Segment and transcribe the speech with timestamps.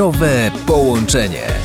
[0.00, 1.59] Zdrowe połączenie.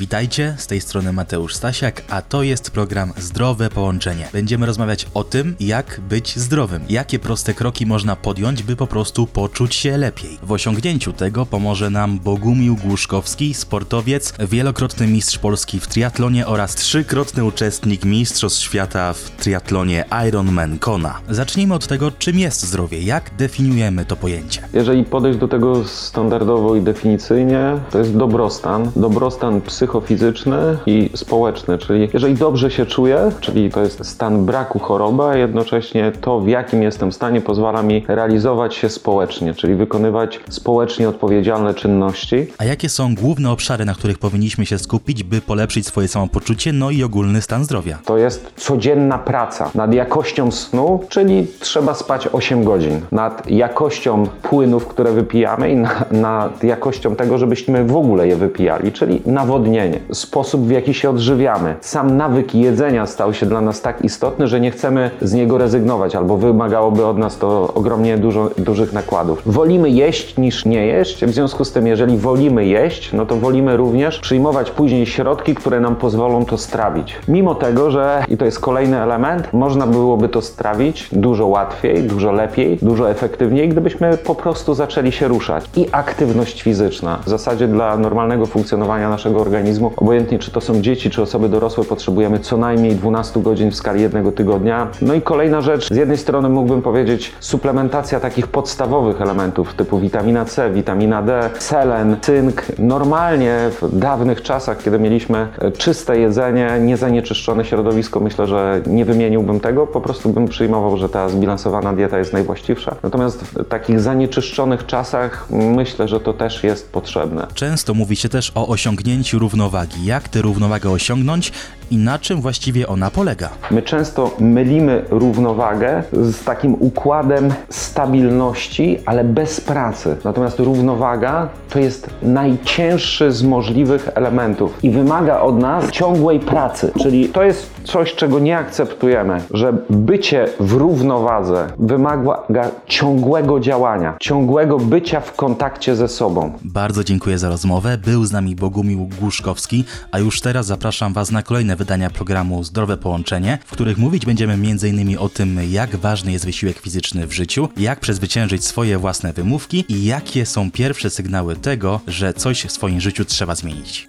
[0.00, 4.28] Witajcie, z tej strony Mateusz Stasiak, a to jest program Zdrowe Połączenie.
[4.32, 9.26] Będziemy rozmawiać o tym, jak być zdrowym, jakie proste kroki można podjąć, by po prostu
[9.26, 10.38] poczuć się lepiej.
[10.42, 17.44] W osiągnięciu tego pomoże nam Bogumił Głuszkowski, sportowiec, wielokrotny mistrz Polski w triatlonie oraz trzykrotny
[17.44, 21.20] uczestnik Mistrzostw Świata w triatlonie Ironman Kona.
[21.28, 24.62] Zacznijmy od tego, czym jest zdrowie, jak definiujemy to pojęcie.
[24.72, 28.90] Jeżeli podejść do tego standardowo i definicyjnie, to jest dobrostan.
[28.96, 35.22] Dobrostan psychofizyczny i społeczny, czyli jeżeli dobrze się czuję, czyli to jest stan braku choroby,
[35.22, 41.08] a jednocześnie to, w jakim jestem stanie, pozwala mi realizować się społecznie, czyli wykonywać społecznie
[41.08, 42.46] odpowiedzialne czynności.
[42.58, 46.90] A jakie są główne obszary, na których powinniśmy się skupić, by polepszyć swoje samopoczucie, no
[46.90, 47.98] i ogólny stan zdrowia?
[48.04, 54.86] To jest codzienna praca nad jakością snu, czyli trzeba spać 8 godzin, nad jakością płynów,
[54.86, 59.79] które wypijamy i na, nad jakością tego, żebyśmy w ogóle je wypijali, czyli nawodnienie,
[60.12, 61.74] sposób w jaki się odżywiamy.
[61.80, 66.16] Sam nawyk jedzenia stał się dla nas tak istotny, że nie chcemy z niego rezygnować,
[66.16, 69.42] albo wymagałoby od nas to ogromnie dużo, dużych nakładów.
[69.46, 73.76] Wolimy jeść niż nie jeść, w związku z tym, jeżeli wolimy jeść, no to wolimy
[73.76, 77.16] również przyjmować później środki, które nam pozwolą to strawić.
[77.28, 82.32] Mimo tego, że, i to jest kolejny element, można byłoby to strawić dużo łatwiej, dużo
[82.32, 85.64] lepiej, dużo efektywniej, gdybyśmy po prostu zaczęli się ruszać.
[85.76, 91.10] I aktywność fizyczna, w zasadzie dla normalnego funkcjonowania naszego organizmu, obojętnie czy to są dzieci,
[91.10, 94.88] czy osoby dorosłe, potrzebujemy co najmniej 12 godzin w skali jednego tygodnia.
[95.02, 100.44] No i kolejna rzecz, z jednej strony mógłbym powiedzieć suplementacja takich podstawowych elementów typu witamina
[100.44, 102.62] C, witamina D, selen, cynk.
[102.78, 109.86] Normalnie w dawnych czasach, kiedy mieliśmy czyste jedzenie, niezanieczyszczone środowisko, myślę, że nie wymieniłbym tego,
[109.86, 112.96] po prostu bym przyjmował, że ta zbilansowana dieta jest najwłaściwsza.
[113.02, 117.46] Natomiast w takich zanieczyszczonych czasach myślę, że to też jest potrzebne.
[117.54, 120.04] Często mówi się też o osiągnięciu równowagi.
[120.04, 121.52] Jak tę równowagę osiągnąć
[121.90, 123.48] i na czym właściwie ona polega?
[123.70, 130.16] My często mylimy równowagę z takim układem stabilności, ale bez pracy.
[130.24, 136.92] Natomiast równowaga to jest najcięższy z możliwych elementów i wymaga od nas ciągłej pracy.
[137.02, 144.78] Czyli to jest coś, czego nie akceptujemy, że bycie w równowadze wymaga ciągłego działania, ciągłego
[144.78, 146.52] bycia w kontakcie ze sobą.
[146.64, 147.98] Bardzo dziękuję za rozmowę.
[147.98, 152.96] Był z nami Bogumił Głuszkowski, a już teraz zapraszam Was na kolejne wydania programu Zdrowe
[152.96, 155.18] Połączenie, w których mówić będziemy m.in.
[155.18, 160.04] o tym, jak ważny jest wysiłek fizyczny w życiu, jak przezwyciężyć swoje własne wymówki i
[160.04, 164.08] jakie są pierwsze sygnały tego, że coś w swoim życiu trzeba zmienić.